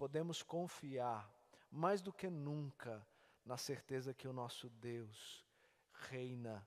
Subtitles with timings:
[0.00, 1.30] podemos confiar
[1.70, 3.06] mais do que nunca
[3.44, 5.44] na certeza que o nosso Deus
[5.92, 6.66] reina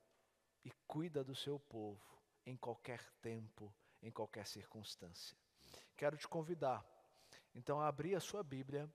[0.63, 5.35] e cuida do seu povo em qualquer tempo, em qualquer circunstância.
[5.97, 6.85] Quero te convidar,
[7.55, 8.87] então, a abrir a sua Bíblia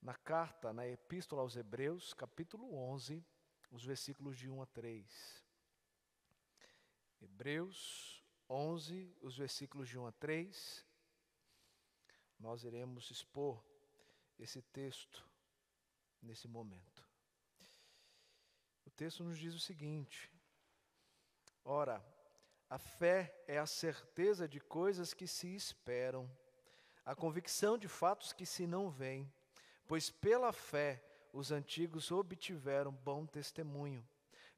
[0.00, 3.24] na carta, na Epístola aos Hebreus, capítulo 11,
[3.70, 5.44] os versículos de 1 a 3.
[7.20, 10.91] Hebreus 11, os versículos de 1 a 3.
[12.42, 13.62] Nós iremos expor
[14.36, 15.24] esse texto
[16.20, 17.08] nesse momento.
[18.84, 20.28] O texto nos diz o seguinte:
[21.64, 22.04] Ora,
[22.68, 26.28] a fé é a certeza de coisas que se esperam,
[27.04, 29.32] a convicção de fatos que se não veem,
[29.86, 31.00] pois pela fé
[31.32, 34.04] os antigos obtiveram bom testemunho.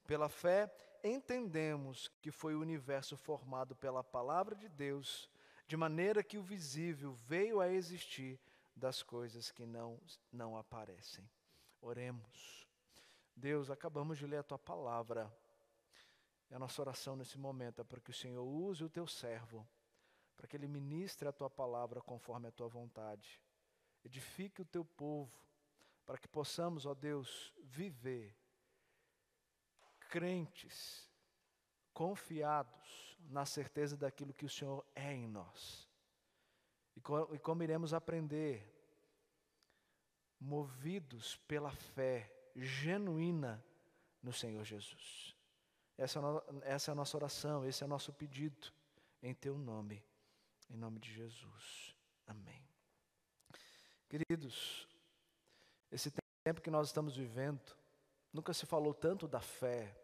[0.07, 5.29] Pela fé entendemos que foi o universo formado pela palavra de Deus,
[5.67, 8.39] de maneira que o visível veio a existir
[8.75, 10.01] das coisas que não,
[10.33, 11.29] não aparecem.
[11.81, 12.67] Oremos.
[13.37, 15.33] Deus, acabamos de ler a tua palavra.
[16.51, 19.67] E a nossa oração nesse momento é para que o Senhor use o teu servo,
[20.37, 23.41] para que ele ministre a tua palavra conforme a tua vontade.
[24.05, 25.33] Edifique o teu povo,
[26.05, 28.37] para que possamos, ó Deus, viver
[30.11, 31.11] crentes,
[31.95, 35.89] confiados na certeza daquilo que o Senhor é em nós.
[36.97, 38.71] E, como iremos aprender
[40.39, 43.65] movidos pela fé genuína
[44.23, 45.35] no Senhor Jesus.
[45.97, 46.21] Essa,
[46.63, 48.73] é essa é a nossa oração, esse é o nosso pedido,
[49.23, 50.05] em Teu nome,
[50.69, 51.95] em nome de Jesus.
[52.27, 52.63] Amém.
[54.09, 54.89] Queridos,
[55.91, 56.13] esse
[56.45, 57.77] tempo que nós estamos vivendo,
[58.33, 59.97] nunca se falou tanto da fé,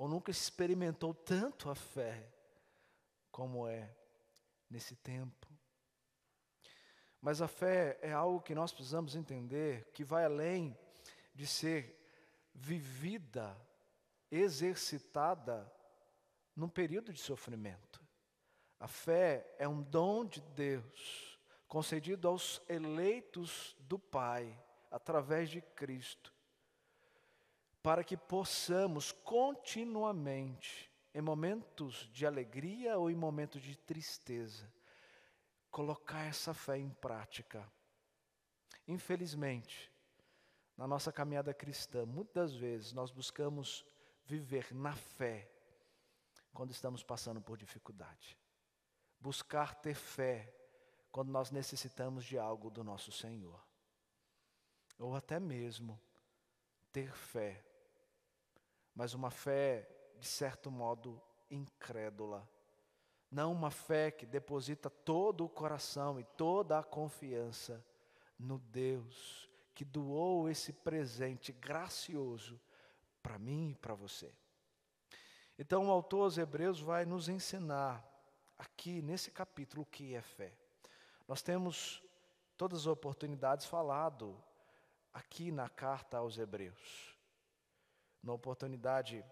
[0.00, 2.32] ou nunca experimentou tanto a fé,
[3.30, 3.94] como é
[4.70, 5.46] nesse tempo.
[7.20, 10.74] Mas a fé é algo que nós precisamos entender que vai além
[11.34, 12.02] de ser
[12.54, 13.54] vivida,
[14.30, 15.70] exercitada
[16.56, 18.02] num período de sofrimento.
[18.78, 24.58] A fé é um dom de Deus concedido aos eleitos do Pai
[24.90, 26.34] através de Cristo,
[27.82, 34.72] para que possamos continuamente, em momentos de alegria ou em momentos de tristeza,
[35.70, 37.66] colocar essa fé em prática.
[38.86, 39.90] Infelizmente,
[40.76, 43.84] na nossa caminhada cristã, muitas vezes nós buscamos
[44.24, 45.50] viver na fé
[46.52, 48.38] quando estamos passando por dificuldade.
[49.18, 50.54] Buscar ter fé
[51.10, 53.62] quando nós necessitamos de algo do nosso Senhor.
[54.98, 56.00] Ou até mesmo
[56.92, 57.64] ter fé,
[58.94, 61.20] mas uma fé, de certo modo,
[61.50, 62.48] incrédula
[63.30, 67.84] não uma fé que deposita todo o coração e toda a confiança
[68.36, 72.60] no Deus que doou esse presente gracioso
[73.22, 74.34] para mim e para você.
[75.56, 78.04] Então, o autor aos Hebreus vai nos ensinar
[78.58, 80.52] aqui nesse capítulo o que é fé.
[81.28, 82.02] Nós temos
[82.56, 84.36] todas as oportunidades falado
[85.12, 87.16] aqui na carta aos Hebreus.
[88.22, 89.24] Na oportunidade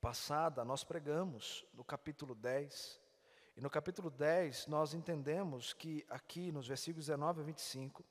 [0.00, 3.00] passada, nós pregamos no capítulo 10
[3.56, 8.04] e no capítulo 10, nós entendemos que aqui nos versículos 19 a 25,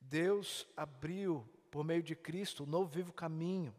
[0.00, 3.74] Deus abriu, por meio de Cristo, um novo vivo caminho.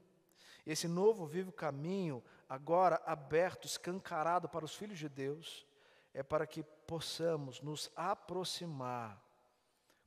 [0.66, 5.66] Esse novo vivo caminho, agora aberto, escancarado para os filhos de Deus,
[6.14, 9.22] é para que possamos nos aproximar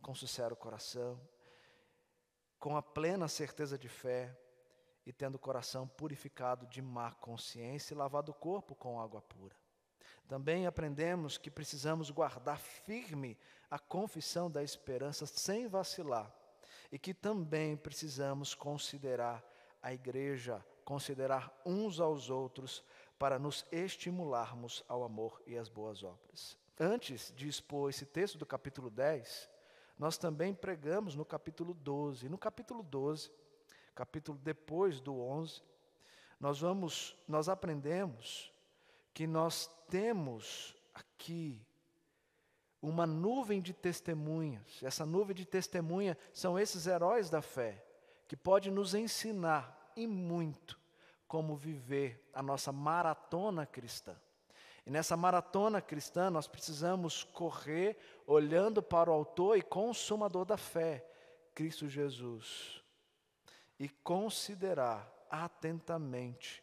[0.03, 1.19] com sincero coração,
[2.59, 4.38] com a plena certeza de fé
[5.06, 9.54] e tendo o coração purificado de má consciência e lavado o corpo com água pura.
[10.26, 13.38] Também aprendemos que precisamos guardar firme
[13.70, 16.34] a confissão da esperança sem vacilar
[16.91, 19.44] e que também precisamos considerar
[19.82, 22.82] a igreja, considerar uns aos outros
[23.19, 26.57] para nos estimularmos ao amor e às boas obras.
[26.78, 29.50] Antes de expor esse texto do capítulo 10,
[29.98, 32.28] nós também pregamos no capítulo 12.
[32.28, 33.30] No capítulo 12,
[33.95, 35.63] capítulo depois do 11,
[36.41, 38.53] nós vamos nós aprendemos
[39.13, 41.65] que nós temos aqui
[42.83, 44.83] uma nuvem de testemunhas.
[44.83, 47.83] Essa nuvem de testemunha são esses heróis da fé,
[48.29, 50.79] que pode nos ensinar e muito
[51.27, 54.15] como viver a nossa maratona cristã.
[54.87, 57.97] E nessa maratona cristã nós precisamos correr
[58.27, 61.07] olhando para o autor e consumador da fé,
[61.55, 62.84] Cristo Jesus,
[63.78, 66.62] e considerar atentamente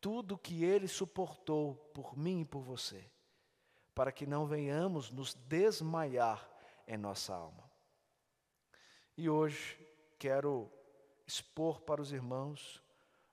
[0.00, 3.04] tudo que ele suportou por mim e por você,
[3.94, 6.48] para que não venhamos nos desmaiar
[6.86, 7.68] em nossa alma.
[9.16, 9.76] E hoje
[10.18, 10.70] quero
[11.26, 12.82] expor para os irmãos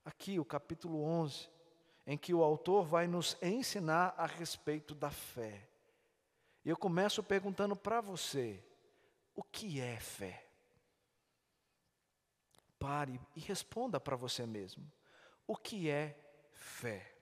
[0.04, 1.50] aqui o capítulo 11,
[2.08, 5.70] em que o autor vai nos ensinar a respeito da fé.
[6.64, 8.64] E eu começo perguntando para você:
[9.36, 10.45] o que é fé?
[12.86, 14.86] Pare e responda para você mesmo:
[15.48, 16.16] o que é
[16.52, 17.16] fé?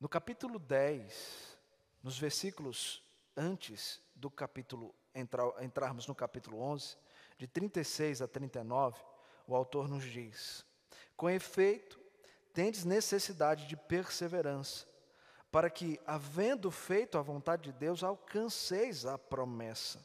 [0.00, 1.56] No capítulo 10,
[2.02, 3.00] nos versículos
[3.36, 6.96] antes do capítulo, entrar, entrarmos no capítulo 11,
[7.38, 9.00] de 36 a 39,
[9.46, 10.66] o autor nos diz:
[11.16, 11.96] Com efeito,
[12.52, 14.84] tendes necessidade de perseverança,
[15.52, 20.04] para que, havendo feito a vontade de Deus, alcanceis a promessa.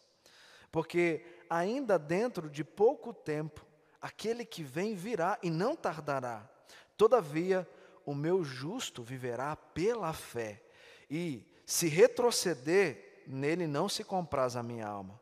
[0.72, 3.66] Porque ainda dentro de pouco tempo,
[4.02, 6.50] aquele que vem virá e não tardará.
[6.98, 7.68] Todavia,
[8.06, 10.62] o meu justo viverá pela fé,
[11.10, 15.20] e se retroceder, nele não se compraz a minha alma.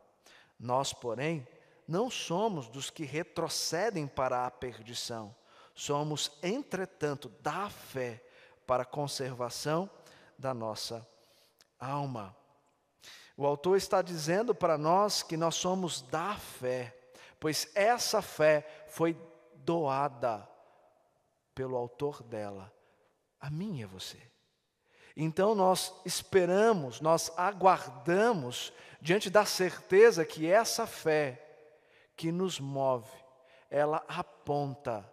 [0.58, 1.46] Nós, porém,
[1.86, 5.34] não somos dos que retrocedem para a perdição.
[5.74, 8.22] Somos, entretanto, da fé
[8.66, 9.90] para a conservação
[10.38, 11.06] da nossa
[11.78, 12.36] alma.
[13.36, 16.96] O autor está dizendo para nós que nós somos da fé,
[17.40, 19.16] pois essa fé foi
[19.56, 20.48] doada
[21.54, 22.72] pelo autor dela,
[23.40, 24.20] a mim e a você.
[25.16, 31.40] Então nós esperamos, nós aguardamos, diante da certeza que essa fé
[32.16, 33.10] que nos move,
[33.70, 35.08] ela aponta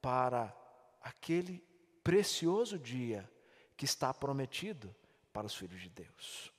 [0.00, 0.54] para
[1.00, 1.64] aquele
[2.02, 3.28] precioso dia
[3.76, 4.94] que está prometido
[5.32, 6.51] para os filhos de Deus.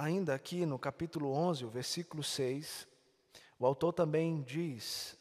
[0.00, 2.86] Ainda aqui no capítulo 11, o versículo 6,
[3.58, 5.18] o autor também diz: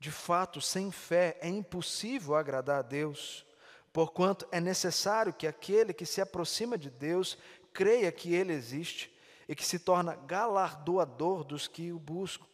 [0.00, 3.46] De fato, sem fé é impossível agradar a Deus,
[3.92, 7.38] porquanto é necessário que aquele que se aproxima de Deus
[7.72, 9.16] creia que Ele existe
[9.48, 12.46] e que se torna galardoador dos que o buscam.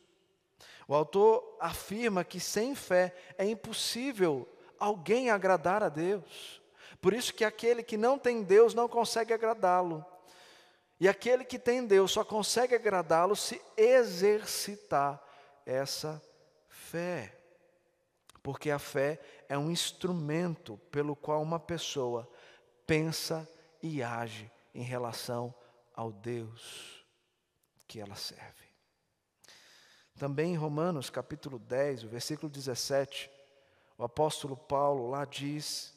[0.87, 4.47] O autor afirma que sem fé é impossível
[4.79, 6.61] alguém agradar a Deus.
[7.00, 10.05] Por isso que aquele que não tem Deus não consegue agradá-lo.
[10.98, 15.22] E aquele que tem Deus só consegue agradá-lo se exercitar
[15.64, 16.22] essa
[16.69, 17.37] fé.
[18.43, 22.28] Porque a fé é um instrumento pelo qual uma pessoa
[22.87, 23.48] pensa
[23.82, 25.54] e age em relação
[25.94, 27.04] ao Deus
[27.87, 28.66] que ela serve.
[30.19, 33.31] Também em Romanos capítulo 10, o versículo 17,
[33.98, 35.94] o apóstolo Paulo lá diz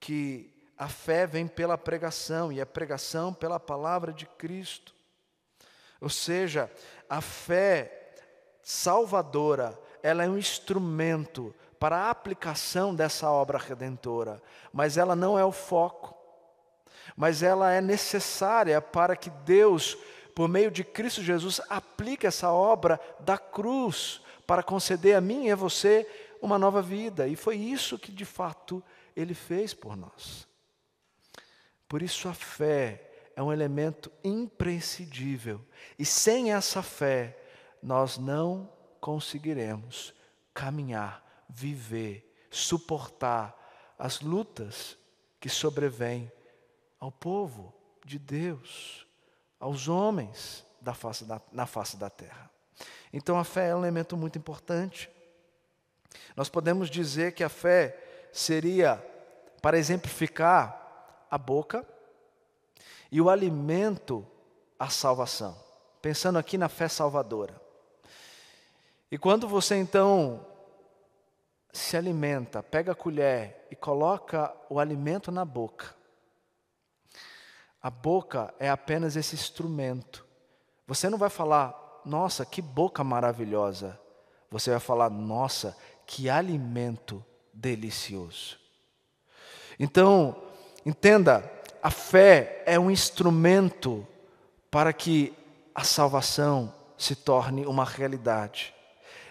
[0.00, 4.94] que a fé vem pela pregação e a pregação pela palavra de Cristo.
[6.00, 6.70] Ou seja,
[7.08, 8.14] a fé
[8.62, 14.40] salvadora, ela é um instrumento para a aplicação dessa obra redentora,
[14.72, 16.18] mas ela não é o foco
[17.16, 19.96] mas ela é necessária para que Deus,
[20.34, 25.50] por meio de Cristo Jesus, aplique essa obra da cruz para conceder a mim e
[25.50, 26.08] a você
[26.40, 27.26] uma nova vida.
[27.26, 28.82] E foi isso que de fato
[29.16, 30.47] ele fez por nós.
[31.88, 35.64] Por isso a fé é um elemento imprescindível.
[35.98, 37.38] E sem essa fé,
[37.82, 38.70] nós não
[39.00, 40.12] conseguiremos
[40.52, 43.56] caminhar, viver, suportar
[43.98, 44.98] as lutas
[45.40, 46.30] que sobrevêm
[47.00, 47.72] ao povo
[48.04, 49.06] de Deus,
[49.58, 52.50] aos homens da face da, na face da terra.
[53.12, 55.10] Então a fé é um elemento muito importante.
[56.36, 57.96] Nós podemos dizer que a fé
[58.32, 58.96] seria,
[59.62, 60.87] para exemplificar,
[61.30, 61.86] a boca
[63.10, 64.26] e o alimento,
[64.78, 65.56] a salvação.
[66.00, 67.60] Pensando aqui na fé salvadora.
[69.10, 70.46] E quando você então
[71.72, 75.94] se alimenta, pega a colher e coloca o alimento na boca,
[77.80, 80.26] a boca é apenas esse instrumento.
[80.86, 83.98] Você não vai falar, nossa, que boca maravilhosa.
[84.50, 88.58] Você vai falar, nossa, que alimento delicioso.
[89.78, 90.47] Então,
[90.88, 91.44] entenda,
[91.82, 94.06] a fé é um instrumento
[94.70, 95.34] para que
[95.74, 98.74] a salvação se torne uma realidade.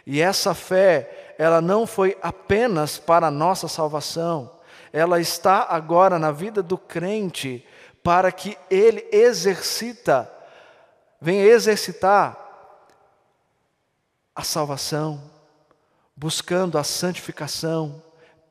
[0.06, 4.52] E essa fé, ela não foi apenas para a nossa salvação,
[4.94, 7.66] ela está agora na vida do crente
[8.04, 10.32] para que ele exercita,
[11.20, 12.38] venha exercitar
[14.36, 15.20] a salvação,
[16.16, 18.02] buscando a santificação,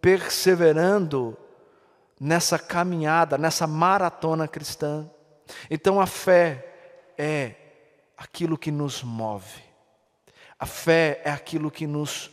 [0.01, 1.39] perseverando
[2.21, 5.09] nessa caminhada, nessa maratona cristã.
[5.71, 7.55] Então a fé é
[8.17, 9.63] aquilo que nos move.
[10.59, 12.31] A fé é aquilo que nos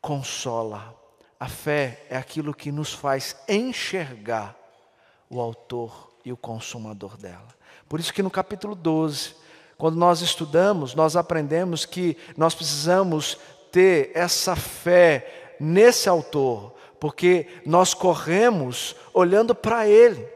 [0.00, 0.94] consola.
[1.38, 4.56] A fé é aquilo que nos faz enxergar
[5.28, 7.48] o Autor e o consumador dela.
[7.88, 9.34] Por isso que no capítulo 12,
[9.76, 13.38] quando nós estudamos, nós aprendemos que nós precisamos
[13.70, 20.28] ter essa fé nesse autor, porque nós corremos olhando para ele.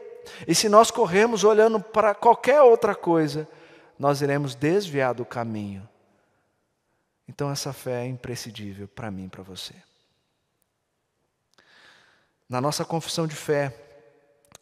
[0.47, 3.47] E se nós corremos olhando para qualquer outra coisa,
[3.97, 5.87] nós iremos desviar do caminho.
[7.27, 9.75] Então essa fé é imprescindível para mim e para você.
[12.47, 13.73] Na nossa confissão de fé,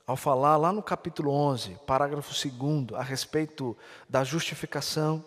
[0.05, 3.77] ao falar lá no capítulo 11, parágrafo 2, a respeito
[4.08, 5.24] da justificação,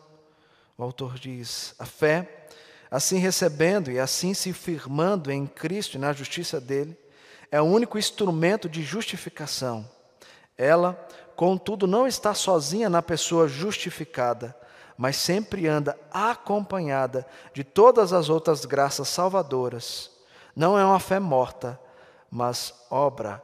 [0.77, 2.44] o autor diz: a fé,
[2.91, 6.97] assim recebendo e assim se firmando em Cristo e na justiça dele,
[7.51, 9.89] é o único instrumento de justificação.
[10.57, 10.95] Ela,
[11.37, 14.57] contudo, não está sozinha na pessoa justificada,
[14.97, 20.11] mas sempre anda acompanhada de todas as outras graças salvadoras.
[20.55, 21.81] Não é uma fé morta,
[22.31, 23.43] mas obra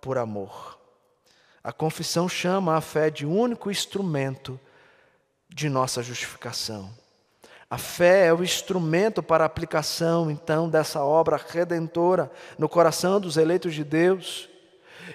[0.00, 0.78] por amor.
[1.62, 4.58] A confissão chama a fé de único instrumento
[5.48, 6.90] de nossa justificação.
[7.72, 13.38] A fé é o instrumento para a aplicação, então, dessa obra redentora no coração dos
[13.38, 14.46] eleitos de Deus.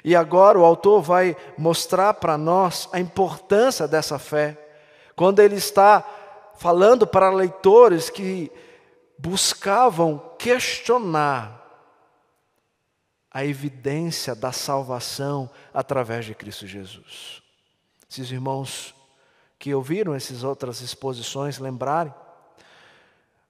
[0.03, 4.57] E agora o autor vai mostrar para nós a importância dessa fé,
[5.15, 6.03] quando ele está
[6.55, 8.51] falando para leitores que
[9.19, 11.63] buscavam questionar
[13.29, 17.43] a evidência da salvação através de Cristo Jesus.
[18.09, 18.95] Esses irmãos
[19.59, 22.11] que ouviram essas outras exposições lembrarem,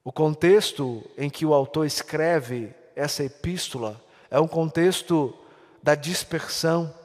[0.08, 5.38] o contexto em que o autor escreve essa epístola é um contexto
[5.84, 6.96] da dispersão,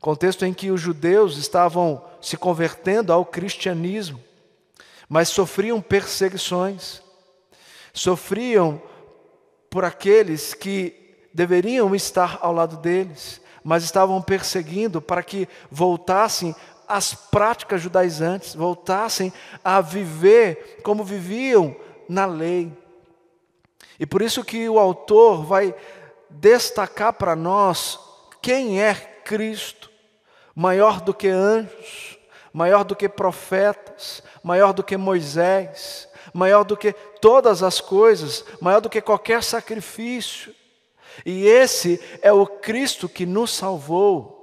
[0.00, 4.20] contexto em que os judeus estavam se convertendo ao cristianismo,
[5.08, 7.00] mas sofriam perseguições,
[7.92, 8.82] sofriam
[9.70, 16.52] por aqueles que deveriam estar ao lado deles, mas estavam perseguindo para que voltassem
[16.88, 19.32] às práticas judaizantes, voltassem
[19.64, 21.74] a viver como viviam
[22.08, 22.72] na lei.
[23.98, 25.74] E por isso que o autor vai
[26.28, 27.98] destacar para nós
[28.42, 29.90] quem é Cristo,
[30.54, 32.18] maior do que anjos,
[32.52, 38.80] maior do que profetas, maior do que Moisés, maior do que todas as coisas, maior
[38.80, 40.54] do que qualquer sacrifício.
[41.24, 44.35] E esse é o Cristo que nos salvou.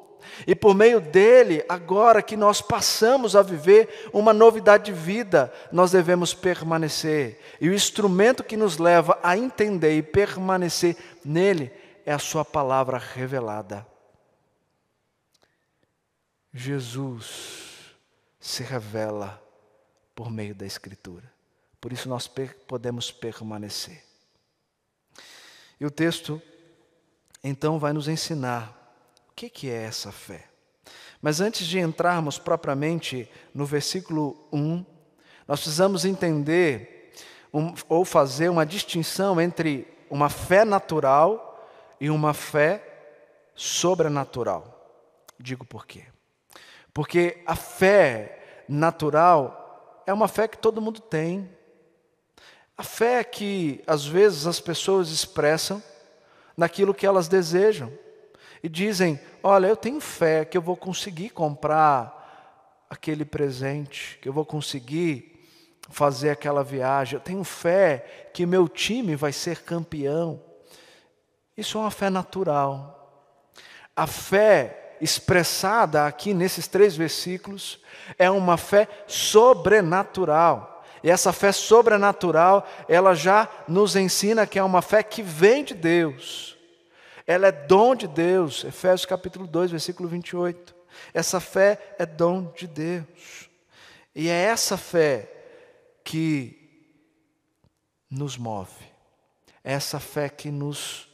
[0.45, 5.91] E por meio dele, agora que nós passamos a viver uma novidade de vida, nós
[5.91, 7.39] devemos permanecer.
[7.59, 11.71] E o instrumento que nos leva a entender e permanecer nele
[12.05, 13.85] é a Sua palavra revelada.
[16.53, 17.95] Jesus
[18.39, 19.41] se revela
[20.13, 21.31] por meio da Escritura.
[21.79, 22.29] Por isso nós
[22.67, 24.03] podemos permanecer.
[25.79, 26.41] E o texto
[27.43, 28.82] então vai nos ensinar
[29.33, 30.45] o que, é essa fé.
[31.19, 34.85] Mas antes de entrarmos propriamente no versículo 1,
[35.47, 37.11] nós precisamos entender
[37.51, 41.67] um, ou fazer uma distinção entre uma fé natural
[41.99, 42.83] e uma fé
[43.55, 45.01] sobrenatural.
[45.39, 46.05] Digo por quê?
[46.93, 51.49] Porque a fé natural é uma fé que todo mundo tem.
[52.77, 55.81] A fé que às vezes as pessoas expressam
[56.55, 57.91] naquilo que elas desejam.
[58.63, 64.33] E dizem: Olha, eu tenho fé que eu vou conseguir comprar aquele presente, que eu
[64.33, 65.33] vou conseguir
[65.89, 70.41] fazer aquela viagem, eu tenho fé que meu time vai ser campeão.
[71.57, 73.27] Isso é uma fé natural.
[73.95, 77.79] A fé expressada aqui nesses três versículos
[78.17, 80.83] é uma fé sobrenatural.
[81.03, 85.73] E essa fé sobrenatural, ela já nos ensina que é uma fé que vem de
[85.73, 86.57] Deus.
[87.25, 88.63] Ela é dom de Deus.
[88.63, 90.75] Efésios capítulo 2, versículo 28.
[91.13, 93.49] Essa fé é dom de Deus.
[94.15, 95.29] E é essa fé
[96.03, 96.63] que
[98.09, 98.85] nos move.
[99.63, 101.09] É essa fé que nos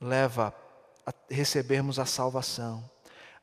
[0.00, 0.54] leva
[1.06, 2.88] a recebermos a salvação,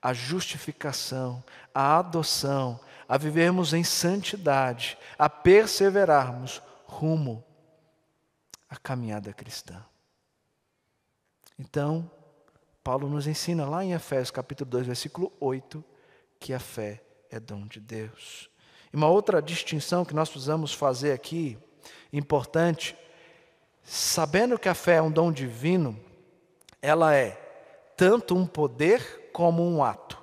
[0.02, 1.44] a justificação,
[1.74, 7.44] a adoção, a vivermos em santidade, a perseverarmos rumo
[8.70, 9.84] à caminhada cristã.
[11.60, 12.10] Então,
[12.82, 15.84] Paulo nos ensina lá em Efésios capítulo 2, versículo 8,
[16.40, 18.50] que a fé é dom de Deus.
[18.94, 21.58] E uma outra distinção que nós precisamos fazer aqui,
[22.14, 22.96] importante,
[23.84, 26.00] sabendo que a fé é um dom divino,
[26.82, 27.32] ela é
[27.98, 30.18] tanto um poder como um ato.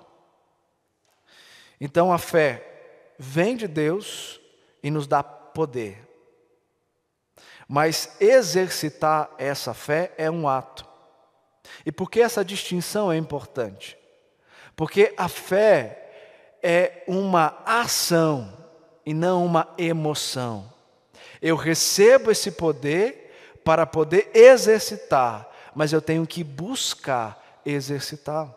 [1.79, 4.41] Então a fé vem de Deus
[4.83, 6.03] e nos dá poder.
[7.69, 10.86] Mas exercitar essa fé é um ato.
[11.87, 13.97] E por que essa distinção é importante?
[14.75, 16.03] Porque a fé
[16.61, 18.53] é uma ação
[19.07, 20.69] e não uma emoção.
[21.41, 28.53] Eu recebo esse poder para poder exercitar, mas eu tenho que buscar exercitar.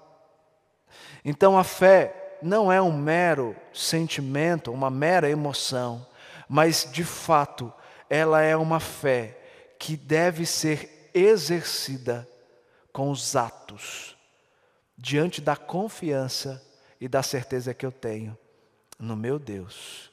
[1.24, 6.04] Então a fé não é um mero sentimento, uma mera emoção,
[6.48, 7.72] mas de fato
[8.10, 9.38] ela é uma fé
[9.78, 12.28] que deve ser exercida
[13.00, 14.18] com os atos,
[14.98, 16.62] diante da confiança
[17.00, 18.38] e da certeza que eu tenho
[19.00, 20.12] no meu Deus,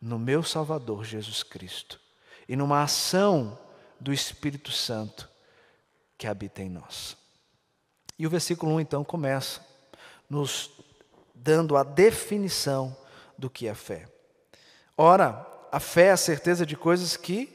[0.00, 2.00] no meu Salvador Jesus Cristo,
[2.48, 3.58] e numa ação
[4.00, 5.28] do Espírito Santo
[6.16, 7.14] que habita em nós.
[8.18, 9.60] E o versículo 1 então começa
[10.30, 10.70] nos
[11.34, 12.96] dando a definição
[13.36, 14.08] do que é fé.
[14.96, 17.54] Ora, a fé é a certeza de coisas que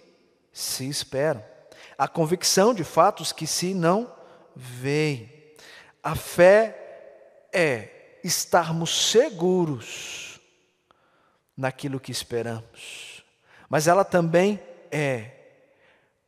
[0.52, 1.44] se esperam,
[1.98, 4.22] a convicção de fatos que se não
[4.56, 5.32] veem.
[6.02, 10.40] A fé é estarmos seguros
[11.56, 13.24] naquilo que esperamos,
[13.70, 14.60] mas ela também
[14.92, 15.32] é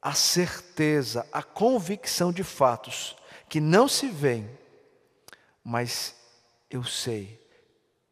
[0.01, 3.15] a certeza, a convicção de fatos
[3.49, 4.49] que não se veem,
[5.63, 6.15] mas
[6.69, 7.41] eu sei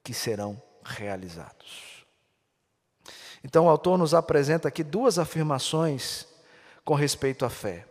[0.03, 2.03] que serão realizados.
[3.43, 6.27] Então o autor nos apresenta aqui duas afirmações
[6.83, 7.85] com respeito à fé.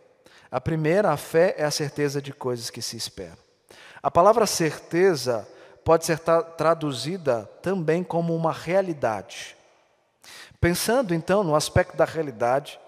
[0.53, 3.39] A primeira, a fé é a certeza de coisas que se esperam.
[4.03, 5.47] A palavra certeza
[5.83, 9.57] pode ser traduzida também como uma realidade.
[10.61, 12.79] Pensando então no aspecto da realidade,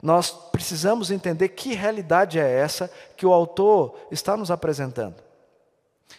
[0.00, 5.22] nós precisamos entender que realidade é essa que o autor está nos apresentando.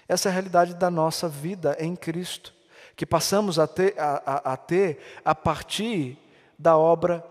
[0.08, 2.54] Essa é a realidade da nossa vida em Cristo,
[2.96, 6.20] que passamos a ter a, a, a ter a partir
[6.56, 7.26] da obra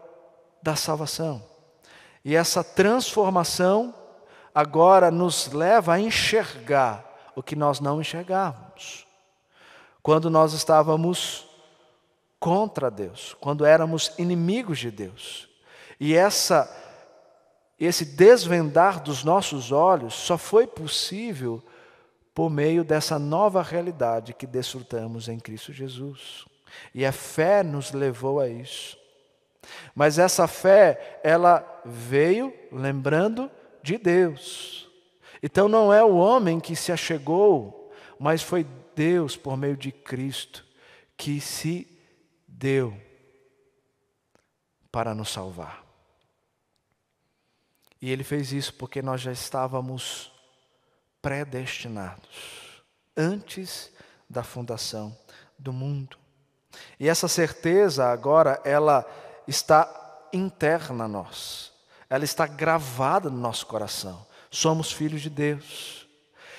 [0.61, 1.55] da salvação.
[2.27, 3.95] E essa transformação
[4.53, 7.05] agora nos leva a enxergar
[7.37, 9.07] o que nós não enxergávamos.
[10.03, 11.47] Quando nós estávamos
[12.41, 15.49] contra Deus, quando éramos inimigos de Deus.
[16.01, 16.69] E essa
[17.79, 21.63] esse desvendar dos nossos olhos só foi possível
[22.35, 26.45] por meio dessa nova realidade que desfrutamos em Cristo Jesus.
[26.93, 28.99] E a fé nos levou a isso.
[29.95, 33.51] Mas essa fé, ela veio lembrando
[33.83, 34.89] de Deus.
[35.43, 40.65] Então não é o homem que se achegou, mas foi Deus, por meio de Cristo,
[41.17, 41.87] que se
[42.49, 42.97] deu
[44.91, 45.85] para nos salvar.
[48.01, 50.33] E ele fez isso porque nós já estávamos
[51.21, 52.83] predestinados
[53.17, 53.93] antes
[54.29, 55.17] da fundação
[55.59, 56.17] do mundo.
[57.01, 59.05] E essa certeza agora ela
[59.47, 59.89] está
[60.33, 61.73] interna a nós.
[62.09, 64.27] Ela está gravada no nosso coração.
[64.51, 66.07] Somos filhos de Deus.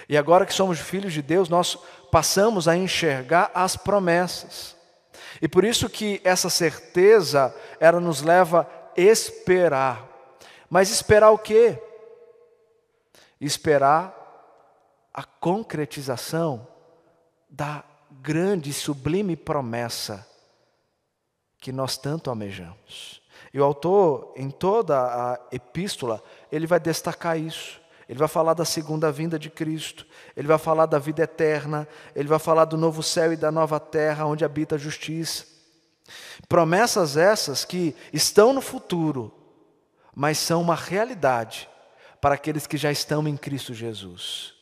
[0.09, 1.77] E agora que somos filhos de Deus, nós
[2.11, 4.75] passamos a enxergar as promessas.
[5.41, 10.07] E por isso que essa certeza, ela nos leva a esperar.
[10.69, 11.81] Mas esperar o quê?
[13.39, 14.13] Esperar
[15.13, 16.67] a concretização
[17.49, 17.83] da
[18.21, 20.27] grande e sublime promessa
[21.59, 23.21] que nós tanto almejamos.
[23.53, 27.79] E o autor, em toda a epístola, ele vai destacar isso.
[28.07, 32.27] Ele vai falar da segunda vinda de Cristo, ele vai falar da vida eterna, ele
[32.27, 35.45] vai falar do novo céu e da nova terra onde habita a justiça.
[36.47, 39.33] Promessas essas que estão no futuro,
[40.15, 41.67] mas são uma realidade
[42.21, 44.53] para aqueles que já estão em Cristo Jesus.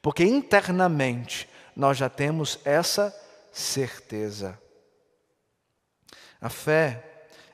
[0.00, 3.14] Porque internamente nós já temos essa
[3.52, 4.58] certeza.
[6.44, 7.02] A fé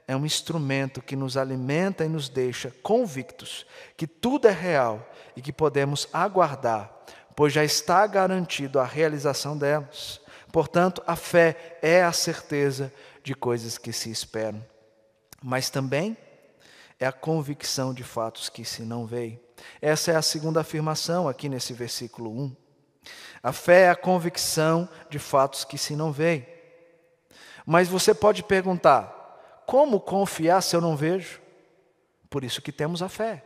[0.09, 3.65] é um instrumento que nos alimenta e nos deixa convictos
[3.97, 6.93] que tudo é real e que podemos aguardar,
[7.37, 10.21] pois já está garantido a realização delas.
[10.51, 14.61] Portanto, a fé é a certeza de coisas que se esperam,
[15.41, 16.17] mas também
[16.99, 19.41] é a convicção de fatos que se não veem.
[19.81, 22.57] Essa é a segunda afirmação aqui nesse versículo 1.
[23.41, 26.45] A fé é a convicção de fatos que se não veem.
[27.71, 31.41] Mas você pode perguntar: como confiar se eu não vejo?
[32.29, 33.45] Por isso que temos a fé.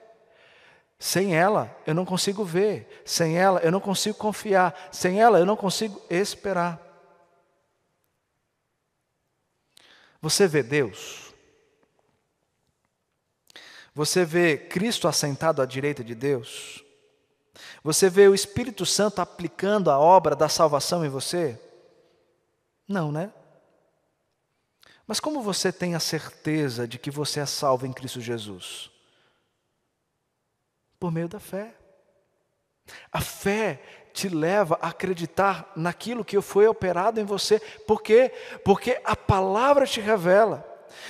[0.98, 5.44] Sem ela eu não consigo ver, sem ela eu não consigo confiar, sem ela eu
[5.44, 6.80] não consigo esperar.
[10.22, 11.34] Você vê Deus?
[13.94, 16.82] Você vê Cristo assentado à direita de Deus?
[17.82, 21.60] Você vê o Espírito Santo aplicando a obra da salvação em você?
[22.88, 23.30] Não, né?
[25.06, 28.90] Mas como você tem a certeza de que você é salvo em Cristo Jesus?
[30.98, 31.74] Por meio da fé.
[33.12, 37.58] A fé te leva a acreditar naquilo que foi operado em você.
[37.86, 38.32] Por quê?
[38.64, 40.64] Porque a palavra te revela.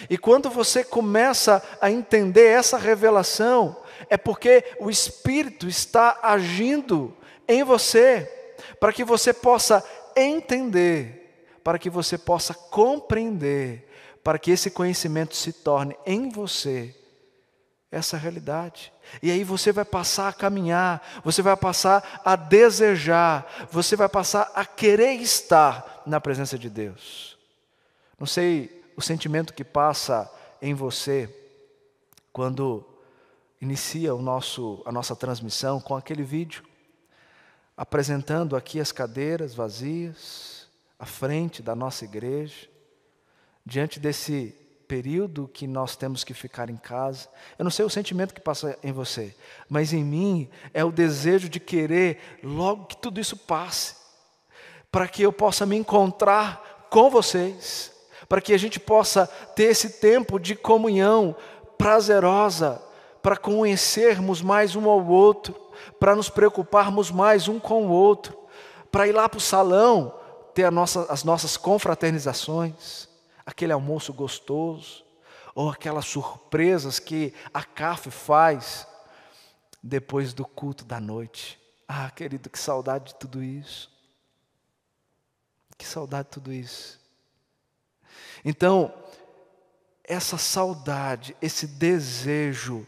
[0.09, 3.77] E quando você começa a entender essa revelação,
[4.09, 9.85] é porque o Espírito está agindo em você, para que você possa
[10.17, 11.24] entender,
[11.65, 13.91] para que você possa compreender,
[14.23, 16.95] para que esse conhecimento se torne em você
[17.91, 18.93] essa realidade.
[19.23, 24.51] E aí você vai passar a caminhar, você vai passar a desejar, você vai passar
[24.55, 27.39] a querer estar na presença de Deus.
[28.19, 31.35] Não sei o sentimento que passa em você
[32.33, 32.85] quando
[33.61, 36.65] inicia o nosso, a nossa transmissão com aquele vídeo,
[37.77, 40.54] apresentando aqui as cadeiras vazias,
[41.05, 42.67] à frente da nossa igreja,
[43.65, 44.57] diante desse
[44.89, 47.29] período que nós temos que ficar em casa.
[47.59, 49.37] Eu não sei o sentimento que passa em você,
[49.69, 53.97] mas em mim é o desejo de querer logo que tudo isso passe,
[54.91, 57.93] para que eu possa me encontrar com vocês,
[58.27, 61.37] para que a gente possa ter esse tempo de comunhão
[61.77, 62.83] prazerosa,
[63.23, 65.55] para conhecermos mais um ao outro,
[66.01, 68.39] para nos preocuparmos mais um com o outro,
[68.91, 70.24] para ir lá para o salão
[70.55, 73.09] ter nossa, as nossas confraternizações
[73.45, 75.05] aquele almoço gostoso,
[75.55, 78.87] ou aquelas surpresas que a CAF faz
[79.83, 81.61] depois do culto da noite.
[81.87, 83.93] Ah, querido, que saudade de tudo isso.
[85.77, 87.01] Que saudade de tudo isso.
[88.45, 88.93] Então,
[90.03, 92.87] essa saudade, esse desejo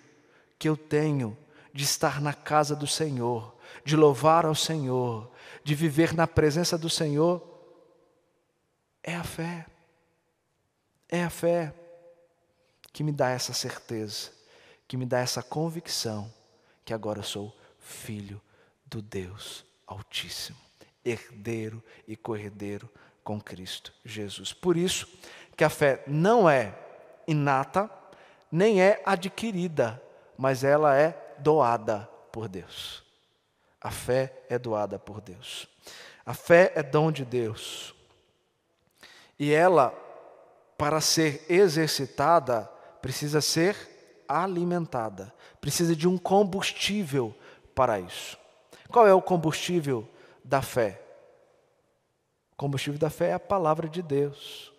[0.58, 1.36] que eu tenho
[1.72, 5.30] de estar na casa do Senhor, de louvar ao Senhor,
[5.62, 7.55] de viver na presença do Senhor,
[9.06, 9.64] é a fé.
[11.08, 11.72] É a fé
[12.92, 14.32] que me dá essa certeza,
[14.88, 16.32] que me dá essa convicção
[16.84, 18.42] que agora eu sou filho
[18.84, 20.58] do Deus Altíssimo,
[21.04, 22.90] herdeiro e corredeiro
[23.22, 24.52] com Cristo Jesus.
[24.52, 25.06] Por isso
[25.56, 26.76] que a fé não é
[27.26, 27.88] inata,
[28.50, 30.02] nem é adquirida,
[30.36, 33.04] mas ela é doada por Deus.
[33.80, 35.68] A fé é doada por Deus.
[36.24, 37.94] A fé é dom de Deus.
[39.38, 39.94] E ela
[40.78, 42.70] para ser exercitada,
[43.00, 47.34] precisa ser alimentada, precisa de um combustível
[47.74, 48.38] para isso.
[48.88, 50.08] Qual é o combustível
[50.44, 51.02] da fé?
[52.52, 54.72] O combustível da fé é a palavra de Deus.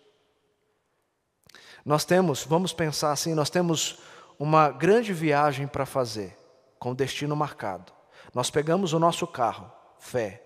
[1.84, 3.98] Nós temos, vamos pensar assim, nós temos
[4.38, 6.36] uma grande viagem para fazer,
[6.78, 7.92] com destino marcado.
[8.34, 10.42] Nós pegamos o nosso carro, fé,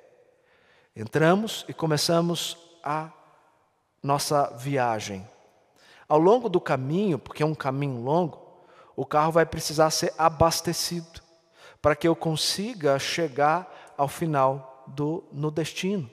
[0.94, 3.10] entramos e começamos a
[4.02, 5.28] nossa viagem.
[6.08, 8.42] Ao longo do caminho, porque é um caminho longo,
[8.96, 11.20] o carro vai precisar ser abastecido
[11.80, 16.10] para que eu consiga chegar ao final do no destino.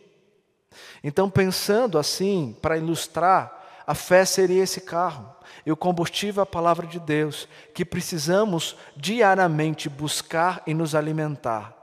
[1.04, 6.46] Então, pensando assim, para ilustrar, a fé seria esse carro e o combustível é a
[6.46, 11.76] palavra de Deus, que precisamos diariamente buscar e nos alimentar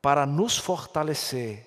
[0.00, 1.66] para nos fortalecer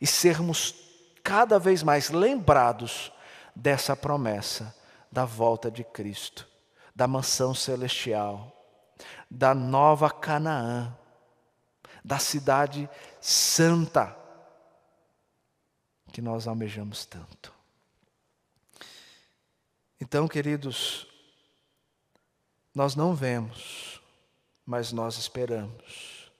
[0.00, 0.91] e sermos
[1.22, 3.12] cada vez mais lembrados
[3.54, 4.74] dessa promessa
[5.10, 6.48] da volta de Cristo,
[6.94, 8.50] da mansão celestial,
[9.30, 10.96] da nova Canaã,
[12.02, 12.88] da cidade
[13.20, 14.16] santa
[16.12, 17.52] que nós almejamos tanto.
[20.00, 21.06] Então, queridos,
[22.74, 24.00] nós não vemos,
[24.64, 26.32] mas nós esperamos.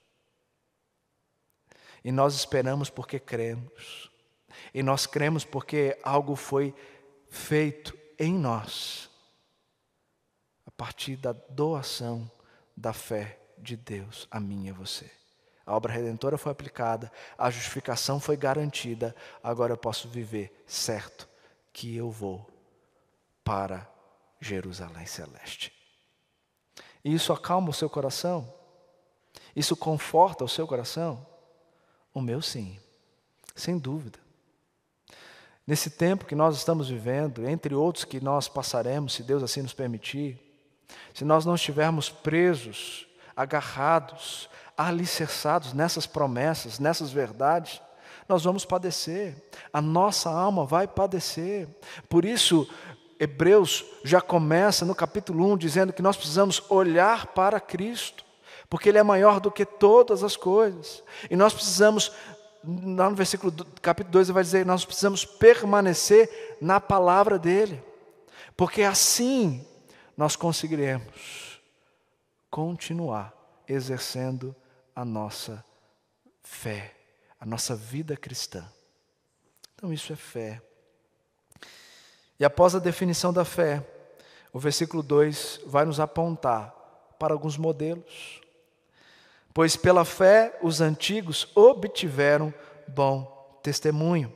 [2.03, 4.11] E nós esperamos porque cremos.
[4.73, 6.73] E nós cremos porque algo foi
[7.29, 9.09] feito em nós,
[10.65, 12.29] a partir da doação
[12.75, 15.09] da fé de Deus a mim e a você.
[15.65, 21.27] A obra redentora foi aplicada, a justificação foi garantida, agora eu posso viver certo
[21.71, 22.49] que eu vou
[23.43, 23.89] para
[24.41, 25.71] Jerusalém Celeste.
[27.03, 28.53] E isso acalma o seu coração?
[29.55, 31.25] Isso conforta o seu coração?
[32.13, 32.79] O meu sim,
[33.55, 34.22] sem dúvida.
[35.65, 39.73] Nesse tempo que nós estamos vivendo, entre outros que nós passaremos, se Deus assim nos
[39.73, 40.37] permitir,
[41.13, 47.81] se nós não estivermos presos, agarrados, alicerçados nessas promessas, nessas verdades,
[48.27, 49.35] nós vamos padecer,
[49.71, 51.67] a nossa alma vai padecer.
[52.09, 52.67] Por isso,
[53.19, 58.25] Hebreus já começa no capítulo 1 dizendo que nós precisamos olhar para Cristo,
[58.69, 62.11] porque Ele é maior do que todas as coisas, e nós precisamos
[62.63, 67.83] lá no versículo do, capítulo 2 ele vai dizer: nós precisamos permanecer na palavra dele,
[68.55, 69.65] porque assim
[70.15, 71.61] nós conseguiremos
[72.49, 73.33] continuar
[73.67, 74.55] exercendo
[74.95, 75.63] a nossa
[76.43, 76.93] Fé,
[77.39, 78.69] a nossa vida cristã.
[79.73, 80.61] Então, isso é fé.
[82.37, 83.85] E após a definição da fé,
[84.51, 86.71] o versículo 2 vai nos apontar
[87.17, 88.41] para alguns modelos.
[89.53, 92.53] Pois pela fé os antigos obtiveram
[92.87, 94.33] bom testemunho.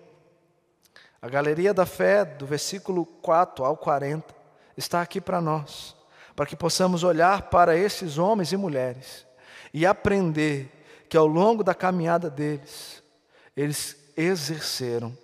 [1.22, 4.34] A galeria da fé, do versículo 4 ao 40,
[4.78, 5.96] está aqui para nós,
[6.36, 9.26] para que possamos olhar para esses homens e mulheres
[9.74, 10.72] e aprender
[11.10, 13.02] que ao longo da caminhada deles,
[13.56, 15.18] eles exerceram,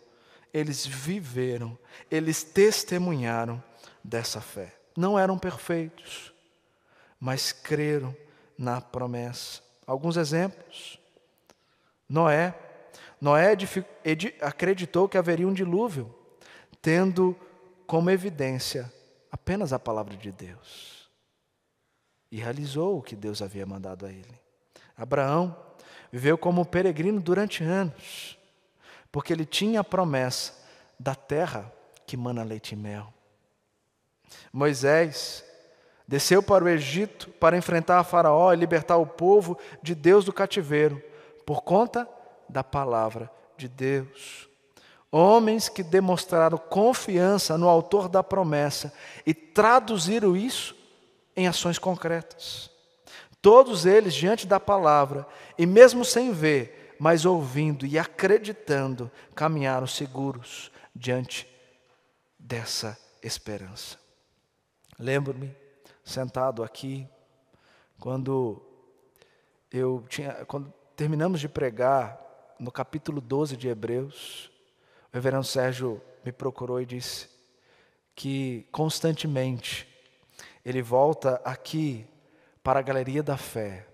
[0.53, 1.77] eles viveram,
[2.10, 3.63] eles testemunharam
[4.03, 4.73] dessa fé.
[4.97, 6.34] Não eram perfeitos,
[7.19, 8.15] mas creram
[8.58, 9.62] na promessa.
[9.86, 11.00] Alguns exemplos.
[12.08, 12.54] Noé.
[13.19, 13.56] Noé
[14.41, 16.13] acreditou que haveria um dilúvio,
[16.82, 17.36] tendo
[17.88, 18.91] como evidência
[19.32, 21.10] apenas a palavra de Deus.
[22.32, 24.41] E realizou o que Deus havia mandado a ele.
[24.98, 25.56] Abraão
[26.12, 28.38] viveu como peregrino durante anos,
[29.12, 30.54] porque ele tinha a promessa
[31.00, 31.72] da terra
[32.06, 33.13] que mana leite e mel.
[34.52, 35.43] Moisés
[36.13, 40.32] desceu para o Egito para enfrentar a Faraó e libertar o povo de Deus do
[40.32, 41.02] cativeiro,
[41.43, 42.08] por conta
[42.47, 44.47] da palavra de Deus.
[45.12, 48.93] Homens que demonstraram confiança no autor da promessa
[49.26, 50.76] e traduziram isso
[51.36, 52.69] em ações concretas.
[53.41, 55.26] Todos eles, diante da palavra,
[55.58, 61.47] e mesmo sem ver, mas ouvindo e acreditando, caminharam seguros diante
[62.38, 63.97] dessa esperança.
[64.99, 65.62] Lembro-me,
[66.04, 67.08] sentado aqui,
[68.00, 68.62] quando
[69.72, 72.20] eu tinha, quando terminamos de pregar
[72.60, 74.52] no capítulo 12 de Hebreus,
[75.12, 77.30] o reverendo Sérgio me procurou e disse
[78.16, 79.88] que constantemente
[80.63, 82.06] ele volta aqui
[82.62, 83.88] para a galeria da fé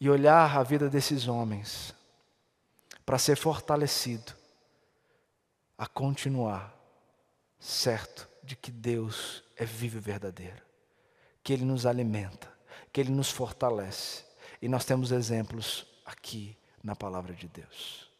[0.00, 1.94] e olhar a vida desses homens
[3.04, 4.32] para ser fortalecido
[5.78, 6.74] a continuar
[7.58, 10.62] certo de que Deus é vivo e verdadeiro,
[11.42, 12.52] que Ele nos alimenta,
[12.92, 14.24] que Ele nos fortalece.
[14.60, 18.10] E nós temos exemplos aqui na palavra de Deus.